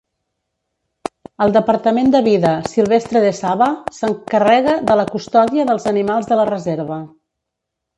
[1.45, 6.53] El Departament de Vida Silvestre de Sabah s'encarrega de la custòdia dels animals de la
[6.57, 7.05] reserva.